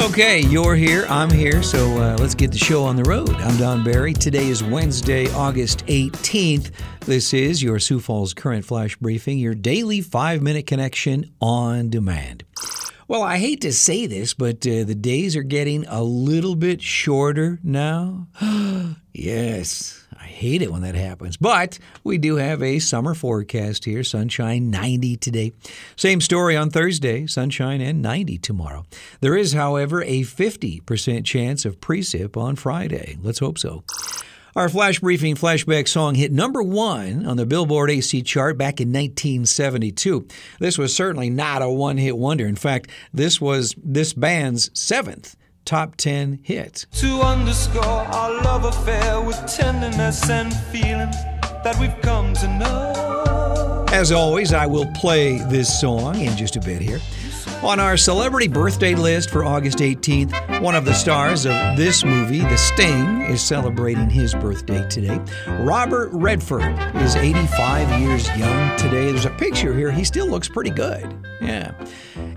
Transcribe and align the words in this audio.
Okay, 0.00 0.40
you're 0.42 0.76
here, 0.76 1.06
I'm 1.08 1.28
here, 1.28 1.60
so 1.60 1.98
uh, 1.98 2.16
let's 2.20 2.34
get 2.34 2.52
the 2.52 2.58
show 2.58 2.84
on 2.84 2.94
the 2.94 3.02
road. 3.02 3.30
I'm 3.30 3.56
Don 3.56 3.82
Barry. 3.82 4.12
Today 4.12 4.46
is 4.46 4.62
Wednesday, 4.62 5.28
August 5.32 5.84
18th. 5.86 6.70
This 7.00 7.34
is 7.34 7.60
your 7.62 7.80
Sioux 7.80 7.98
Falls 7.98 8.32
Current 8.32 8.64
Flash 8.64 8.96
Briefing, 8.96 9.38
your 9.38 9.56
daily 9.56 10.00
five 10.00 10.40
minute 10.40 10.68
connection 10.68 11.34
on 11.40 11.90
demand. 11.90 12.44
Well, 13.08 13.24
I 13.24 13.38
hate 13.38 13.60
to 13.62 13.72
say 13.72 14.06
this, 14.06 14.34
but 14.34 14.64
uh, 14.66 14.84
the 14.84 14.94
days 14.94 15.34
are 15.34 15.42
getting 15.42 15.84
a 15.88 16.02
little 16.02 16.54
bit 16.54 16.80
shorter 16.80 17.58
now. 17.64 18.28
yes, 19.12 19.97
hate 20.28 20.62
it 20.62 20.70
when 20.70 20.82
that 20.82 20.94
happens. 20.94 21.36
But 21.36 21.78
we 22.04 22.18
do 22.18 22.36
have 22.36 22.62
a 22.62 22.78
summer 22.78 23.14
forecast 23.14 23.84
here 23.84 24.04
sunshine 24.04 24.70
90 24.70 25.16
today. 25.16 25.52
Same 25.96 26.20
story 26.20 26.56
on 26.56 26.70
Thursday, 26.70 27.26
sunshine 27.26 27.80
and 27.80 28.00
90 28.02 28.38
tomorrow. 28.38 28.84
There 29.20 29.36
is, 29.36 29.52
however, 29.52 30.02
a 30.02 30.22
50% 30.22 31.24
chance 31.24 31.64
of 31.64 31.80
precip 31.80 32.36
on 32.36 32.56
Friday. 32.56 33.18
Let's 33.20 33.40
hope 33.40 33.58
so. 33.58 33.84
Our 34.56 34.68
flash 34.68 34.98
briefing 34.98 35.36
flashback 35.36 35.86
song 35.86 36.16
hit 36.16 36.32
number 36.32 36.62
one 36.62 37.26
on 37.26 37.36
the 37.36 37.46
Billboard 37.46 37.90
AC 37.90 38.22
chart 38.22 38.58
back 38.58 38.80
in 38.80 38.88
1972. 38.88 40.26
This 40.58 40.76
was 40.76 40.94
certainly 40.94 41.30
not 41.30 41.62
a 41.62 41.68
one 41.68 41.96
hit 41.96 42.18
wonder. 42.18 42.46
In 42.46 42.56
fact, 42.56 42.90
this 43.12 43.40
was 43.40 43.74
this 43.82 44.12
band's 44.14 44.70
seventh 44.78 45.36
top 45.68 45.96
10 45.96 46.40
hit. 46.42 46.86
To 46.92 47.20
underscore 47.20 47.84
our 47.84 48.42
love 48.42 48.64
affair 48.64 49.20
with 49.20 49.36
tenderness 49.46 50.30
and 50.30 50.50
feeling 50.72 51.10
that 51.62 51.76
we've 51.78 52.00
come 52.00 52.32
to 52.32 52.48
know. 52.58 53.84
As 53.92 54.10
always, 54.10 54.54
I 54.54 54.64
will 54.64 54.86
play 54.94 55.36
this 55.50 55.78
song 55.78 56.18
in 56.18 56.34
just 56.38 56.56
a 56.56 56.60
bit 56.60 56.80
here. 56.80 57.00
On 57.62 57.80
our 57.80 57.96
celebrity 57.96 58.46
birthday 58.46 58.94
list 58.94 59.30
for 59.30 59.44
August 59.44 59.78
18th, 59.78 60.62
one 60.62 60.76
of 60.76 60.84
the 60.84 60.94
stars 60.94 61.44
of 61.44 61.76
this 61.76 62.04
movie, 62.04 62.38
The 62.38 62.56
Sting, 62.56 63.22
is 63.22 63.42
celebrating 63.42 64.08
his 64.08 64.32
birthday 64.32 64.88
today. 64.88 65.20
Robert 65.60 66.08
Redford 66.12 66.78
is 67.02 67.16
85 67.16 68.00
years 68.00 68.28
young 68.38 68.78
today. 68.78 69.10
There's 69.10 69.24
a 69.24 69.30
picture 69.30 69.74
here. 69.74 69.90
He 69.90 70.04
still 70.04 70.28
looks 70.28 70.48
pretty 70.48 70.70
good. 70.70 71.12
Yeah. 71.42 71.72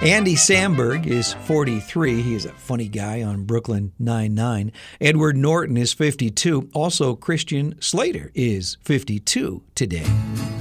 Andy 0.01 0.33
Samberg 0.33 1.05
is 1.05 1.33
43. 1.33 2.23
He 2.23 2.33
is 2.33 2.45
a 2.45 2.53
funny 2.53 2.87
guy 2.87 3.21
on 3.21 3.43
Brooklyn 3.43 3.93
Nine-Nine. 3.99 4.71
Edward 4.99 5.37
Norton 5.37 5.77
is 5.77 5.93
52. 5.93 6.71
Also, 6.73 7.15
Christian 7.15 7.79
Slater 7.79 8.31
is 8.33 8.77
52 8.81 9.61
today. 9.75 10.60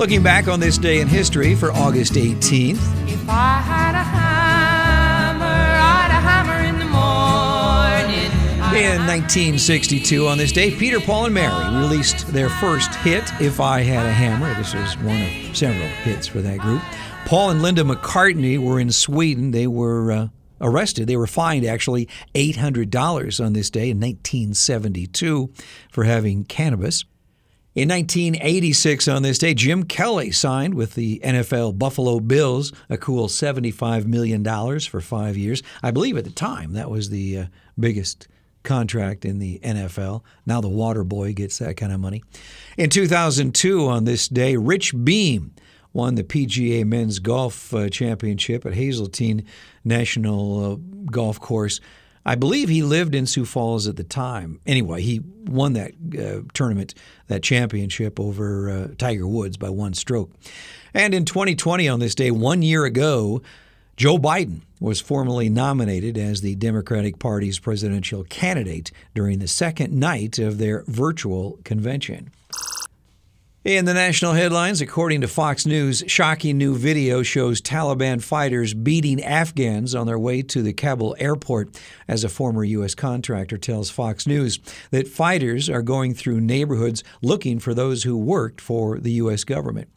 Looking 0.00 0.22
back 0.22 0.48
on 0.48 0.60
this 0.60 0.78
day 0.78 1.00
in 1.00 1.08
history 1.08 1.54
for 1.54 1.72
August 1.72 2.14
18th, 2.14 2.78
If 3.06 3.28
I 3.28 3.60
had 3.60 3.94
a 3.94 4.02
hammer, 4.02 5.44
I'd 5.44 6.08
a 6.08 6.20
hammer 6.22 6.66
in 6.66 6.78
the 6.78 6.86
morning. 6.86 8.32
In 8.82 9.06
1962, 9.06 10.26
on 10.26 10.38
this 10.38 10.52
day, 10.52 10.70
Peter, 10.70 11.00
Paul, 11.00 11.26
and 11.26 11.34
Mary 11.34 11.76
released 11.76 12.28
their 12.28 12.48
first 12.48 12.94
hit, 12.94 13.30
If 13.42 13.60
I 13.60 13.80
Had 13.80 14.06
a 14.06 14.10
Hammer. 14.10 14.54
This 14.54 14.72
was 14.72 14.96
one 15.00 15.20
of 15.20 15.54
several 15.54 15.86
hits 15.86 16.26
for 16.26 16.40
that 16.40 16.60
group. 16.60 16.80
Paul 17.26 17.50
and 17.50 17.60
Linda 17.60 17.82
McCartney 17.82 18.56
were 18.56 18.80
in 18.80 18.92
Sweden. 18.92 19.50
They 19.50 19.66
were 19.66 20.12
uh, 20.12 20.28
arrested. 20.62 21.08
They 21.08 21.18
were 21.18 21.26
fined, 21.26 21.66
actually, 21.66 22.08
$800 22.34 23.44
on 23.44 23.52
this 23.52 23.68
day 23.68 23.90
in 23.90 24.00
1972 24.00 25.52
for 25.90 26.04
having 26.04 26.44
cannabis. 26.44 27.04
In 27.72 27.88
1986, 27.88 29.06
on 29.06 29.22
this 29.22 29.38
day, 29.38 29.54
Jim 29.54 29.84
Kelly 29.84 30.32
signed 30.32 30.74
with 30.74 30.96
the 30.96 31.20
NFL 31.22 31.78
Buffalo 31.78 32.18
Bills 32.18 32.72
a 32.88 32.98
cool 32.98 33.28
$75 33.28 34.06
million 34.06 34.44
for 34.80 35.00
five 35.00 35.36
years. 35.36 35.62
I 35.80 35.92
believe 35.92 36.16
at 36.16 36.24
the 36.24 36.30
time 36.30 36.72
that 36.72 36.90
was 36.90 37.10
the 37.10 37.38
uh, 37.38 37.46
biggest 37.78 38.26
contract 38.64 39.24
in 39.24 39.38
the 39.38 39.60
NFL. 39.62 40.22
Now 40.44 40.60
the 40.60 40.68
water 40.68 41.04
boy 41.04 41.32
gets 41.32 41.58
that 41.58 41.76
kind 41.76 41.92
of 41.92 42.00
money. 42.00 42.24
In 42.76 42.90
2002, 42.90 43.86
on 43.86 44.04
this 44.04 44.26
day, 44.26 44.56
Rich 44.56 44.92
Beem 45.04 45.54
won 45.92 46.16
the 46.16 46.24
PGA 46.24 46.84
Men's 46.84 47.20
Golf 47.20 47.72
uh, 47.72 47.88
Championship 47.88 48.66
at 48.66 48.74
Hazeltine 48.74 49.44
National 49.84 50.72
uh, 50.72 50.76
Golf 51.10 51.38
Course. 51.38 51.80
I 52.24 52.34
believe 52.34 52.68
he 52.68 52.82
lived 52.82 53.14
in 53.14 53.26
Sioux 53.26 53.44
Falls 53.44 53.86
at 53.86 53.96
the 53.96 54.04
time. 54.04 54.60
Anyway, 54.66 55.02
he 55.02 55.20
won 55.46 55.72
that 55.72 55.92
uh, 56.18 56.42
tournament, 56.52 56.94
that 57.28 57.42
championship 57.42 58.20
over 58.20 58.70
uh, 58.70 58.88
Tiger 58.98 59.26
Woods 59.26 59.56
by 59.56 59.70
one 59.70 59.94
stroke. 59.94 60.30
And 60.92 61.14
in 61.14 61.24
2020, 61.24 61.88
on 61.88 62.00
this 62.00 62.14
day, 62.14 62.30
one 62.30 62.62
year 62.62 62.84
ago, 62.84 63.42
Joe 63.96 64.18
Biden 64.18 64.62
was 64.80 65.00
formally 65.00 65.48
nominated 65.48 66.16
as 66.16 66.40
the 66.40 66.54
Democratic 66.56 67.18
Party's 67.18 67.58
presidential 67.58 68.24
candidate 68.24 68.90
during 69.14 69.38
the 69.38 69.48
second 69.48 69.92
night 69.92 70.38
of 70.38 70.58
their 70.58 70.84
virtual 70.86 71.58
convention. 71.64 72.30
In 73.62 73.84
the 73.84 73.92
national 73.92 74.32
headlines, 74.32 74.80
according 74.80 75.20
to 75.20 75.28
Fox 75.28 75.66
News, 75.66 76.02
shocking 76.06 76.56
new 76.56 76.74
video 76.74 77.22
shows 77.22 77.60
Taliban 77.60 78.22
fighters 78.22 78.72
beating 78.72 79.22
Afghans 79.22 79.94
on 79.94 80.06
their 80.06 80.18
way 80.18 80.40
to 80.40 80.62
the 80.62 80.72
Kabul 80.72 81.14
airport. 81.18 81.78
As 82.08 82.24
a 82.24 82.30
former 82.30 82.64
U.S. 82.64 82.94
contractor 82.94 83.58
tells 83.58 83.90
Fox 83.90 84.26
News 84.26 84.60
that 84.92 85.08
fighters 85.08 85.68
are 85.68 85.82
going 85.82 86.14
through 86.14 86.40
neighborhoods 86.40 87.04
looking 87.20 87.58
for 87.58 87.74
those 87.74 88.04
who 88.04 88.16
worked 88.16 88.62
for 88.62 88.98
the 88.98 89.12
U.S. 89.12 89.44
government. 89.44 89.90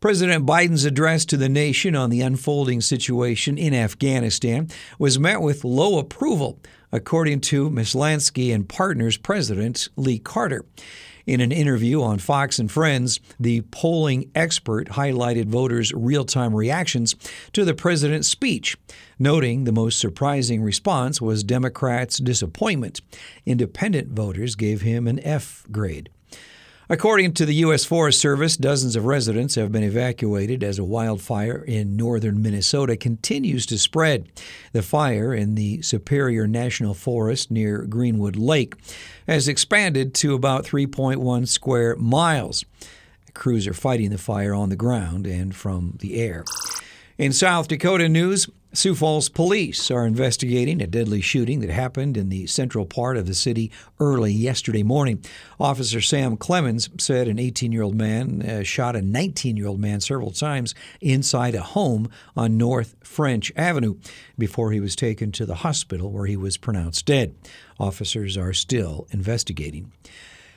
President 0.00 0.46
Biden's 0.46 0.86
address 0.86 1.26
to 1.26 1.36
the 1.36 1.50
nation 1.50 1.94
on 1.94 2.08
the 2.08 2.22
unfolding 2.22 2.80
situation 2.80 3.58
in 3.58 3.74
Afghanistan 3.74 4.68
was 4.98 5.18
met 5.18 5.42
with 5.42 5.62
low 5.62 5.98
approval, 5.98 6.58
according 6.90 7.42
to 7.42 7.68
Maslansky 7.68 8.54
and 8.54 8.66
Partners 8.66 9.18
President 9.18 9.90
Lee 9.94 10.18
Carter. 10.18 10.64
In 11.26 11.40
an 11.40 11.52
interview 11.52 12.02
on 12.02 12.18
Fox 12.18 12.58
and 12.58 12.70
Friends, 12.70 13.18
the 13.40 13.62
polling 13.70 14.30
expert 14.34 14.88
highlighted 14.90 15.46
voters' 15.46 15.90
real 15.94 16.26
time 16.26 16.54
reactions 16.54 17.14
to 17.54 17.64
the 17.64 17.72
president's 17.72 18.28
speech, 18.28 18.76
noting 19.18 19.64
the 19.64 19.72
most 19.72 19.98
surprising 19.98 20.62
response 20.62 21.22
was 21.22 21.42
Democrats' 21.42 22.18
disappointment. 22.18 23.00
Independent 23.46 24.08
voters 24.08 24.54
gave 24.54 24.82
him 24.82 25.08
an 25.08 25.18
F 25.20 25.64
grade. 25.72 26.10
According 26.90 27.32
to 27.34 27.46
the 27.46 27.54
U.S. 27.56 27.86
Forest 27.86 28.20
Service, 28.20 28.58
dozens 28.58 28.94
of 28.94 29.06
residents 29.06 29.54
have 29.54 29.72
been 29.72 29.82
evacuated 29.82 30.62
as 30.62 30.78
a 30.78 30.84
wildfire 30.84 31.64
in 31.66 31.96
northern 31.96 32.42
Minnesota 32.42 32.94
continues 32.94 33.64
to 33.66 33.78
spread. 33.78 34.28
The 34.74 34.82
fire 34.82 35.32
in 35.32 35.54
the 35.54 35.80
Superior 35.80 36.46
National 36.46 36.92
Forest 36.92 37.50
near 37.50 37.78
Greenwood 37.84 38.36
Lake 38.36 38.74
has 39.26 39.48
expanded 39.48 40.12
to 40.16 40.34
about 40.34 40.66
3.1 40.66 41.48
square 41.48 41.96
miles. 41.96 42.66
Crews 43.32 43.66
are 43.66 43.72
fighting 43.72 44.10
the 44.10 44.18
fire 44.18 44.52
on 44.52 44.68
the 44.68 44.76
ground 44.76 45.26
and 45.26 45.56
from 45.56 45.96
the 46.00 46.20
air. 46.20 46.44
In 47.16 47.32
South 47.32 47.68
Dakota 47.68 48.10
news, 48.10 48.46
Sioux 48.74 48.96
Falls 48.96 49.28
police 49.28 49.88
are 49.92 50.04
investigating 50.04 50.82
a 50.82 50.88
deadly 50.88 51.20
shooting 51.20 51.60
that 51.60 51.70
happened 51.70 52.16
in 52.16 52.28
the 52.28 52.48
central 52.48 52.84
part 52.84 53.16
of 53.16 53.24
the 53.24 53.34
city 53.34 53.70
early 54.00 54.32
yesterday 54.32 54.82
morning. 54.82 55.24
Officer 55.60 56.00
Sam 56.00 56.36
Clemens 56.36 56.90
said 56.98 57.28
an 57.28 57.38
18 57.38 57.70
year 57.70 57.82
old 57.82 57.94
man 57.94 58.42
uh, 58.42 58.62
shot 58.64 58.96
a 58.96 59.00
19 59.00 59.56
year 59.56 59.68
old 59.68 59.78
man 59.78 60.00
several 60.00 60.32
times 60.32 60.74
inside 61.00 61.54
a 61.54 61.62
home 61.62 62.10
on 62.36 62.58
North 62.58 62.96
French 63.04 63.52
Avenue 63.54 63.94
before 64.36 64.72
he 64.72 64.80
was 64.80 64.96
taken 64.96 65.30
to 65.30 65.46
the 65.46 65.56
hospital 65.56 66.10
where 66.10 66.26
he 66.26 66.36
was 66.36 66.56
pronounced 66.56 67.06
dead. 67.06 67.32
Officers 67.78 68.36
are 68.36 68.52
still 68.52 69.06
investigating. 69.12 69.92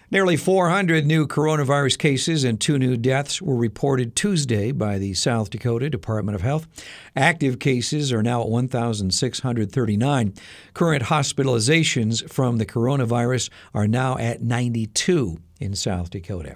Nearly 0.09 0.37
400 0.37 1.05
new 1.05 1.27
coronavirus 1.27 1.97
cases 1.97 2.45
and 2.45 2.61
two 2.61 2.79
new 2.79 2.95
deaths 2.95 3.41
were 3.41 3.57
reported 3.57 4.15
Tuesday 4.15 4.71
by 4.71 4.97
the 4.97 5.13
South 5.15 5.49
Dakota 5.49 5.89
Department 5.89 6.33
of 6.33 6.41
Health. 6.41 6.65
Active 7.13 7.59
cases 7.59 8.13
are 8.13 8.23
now 8.23 8.41
at 8.41 8.47
1,639. 8.47 10.33
Current 10.73 11.03
hospitalizations 11.03 12.31
from 12.31 12.55
the 12.55 12.65
coronavirus 12.65 13.49
are 13.73 13.85
now 13.85 14.17
at 14.17 14.41
92 14.41 15.39
in 15.59 15.75
South 15.75 16.09
Dakota. 16.09 16.55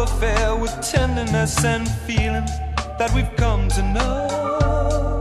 affair 0.07 0.55
with 0.55 0.73
tenderness 0.81 1.65
and 1.65 1.89
feelings 2.07 2.51
that 2.99 3.11
we've 3.15 3.35
come 3.37 3.69
to 3.69 3.83
know. 3.93 5.16